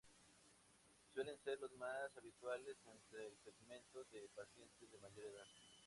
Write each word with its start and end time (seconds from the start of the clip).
Suelen 1.13 1.37
ser 1.43 1.59
los 1.59 1.71
más 1.77 2.17
habituales 2.17 2.75
entre 2.85 3.27
el 3.27 3.37
segmento 3.43 4.03
de 4.05 4.29
pacientes 4.29 4.89
de 4.91 4.97
mayor 4.97 5.25
edad. 5.25 5.45